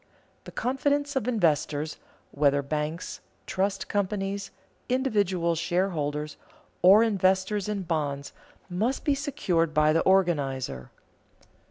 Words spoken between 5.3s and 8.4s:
shareholders or investors in bonds,